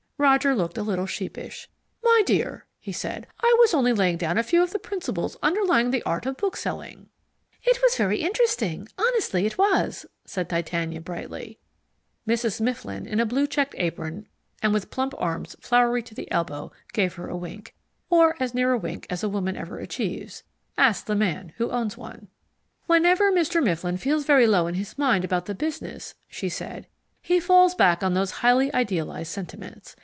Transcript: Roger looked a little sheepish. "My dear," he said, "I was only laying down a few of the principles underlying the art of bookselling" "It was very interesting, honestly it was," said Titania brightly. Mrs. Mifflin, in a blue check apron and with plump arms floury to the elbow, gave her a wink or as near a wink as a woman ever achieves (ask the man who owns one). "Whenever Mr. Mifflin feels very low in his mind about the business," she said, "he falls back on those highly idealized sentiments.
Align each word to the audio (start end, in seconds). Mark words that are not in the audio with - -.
Roger 0.17 0.53
looked 0.53 0.77
a 0.77 0.83
little 0.83 1.07
sheepish. 1.07 1.67
"My 2.03 2.21
dear," 2.27 2.67
he 2.79 2.91
said, 2.91 3.25
"I 3.39 3.55
was 3.57 3.73
only 3.73 3.91
laying 3.91 4.17
down 4.17 4.37
a 4.37 4.43
few 4.43 4.61
of 4.61 4.69
the 4.69 4.77
principles 4.77 5.35
underlying 5.41 5.89
the 5.89 6.03
art 6.03 6.27
of 6.27 6.37
bookselling" 6.37 7.09
"It 7.69 7.81
was 7.81 7.95
very 7.97 8.19
interesting, 8.21 8.87
honestly 8.99 9.47
it 9.47 9.57
was," 9.57 10.05
said 10.25 10.47
Titania 10.47 11.01
brightly. 11.01 11.57
Mrs. 12.27 12.61
Mifflin, 12.61 13.07
in 13.07 13.19
a 13.19 13.25
blue 13.25 13.47
check 13.47 13.73
apron 13.79 14.27
and 14.61 14.75
with 14.75 14.91
plump 14.91 15.15
arms 15.17 15.55
floury 15.59 16.03
to 16.03 16.13
the 16.13 16.29
elbow, 16.31 16.71
gave 16.93 17.15
her 17.15 17.27
a 17.27 17.35
wink 17.35 17.73
or 18.07 18.35
as 18.39 18.53
near 18.53 18.73
a 18.73 18.77
wink 18.77 19.07
as 19.09 19.23
a 19.23 19.29
woman 19.29 19.57
ever 19.57 19.79
achieves 19.79 20.43
(ask 20.77 21.07
the 21.07 21.15
man 21.15 21.51
who 21.57 21.71
owns 21.71 21.97
one). 21.97 22.27
"Whenever 22.85 23.31
Mr. 23.31 23.61
Mifflin 23.61 23.97
feels 23.97 24.23
very 24.25 24.45
low 24.45 24.67
in 24.67 24.75
his 24.75 24.99
mind 24.99 25.25
about 25.25 25.47
the 25.47 25.55
business," 25.55 26.13
she 26.27 26.47
said, 26.47 26.85
"he 27.23 27.39
falls 27.39 27.73
back 27.73 28.03
on 28.03 28.13
those 28.13 28.29
highly 28.45 28.71
idealized 28.71 29.31
sentiments. 29.31 29.95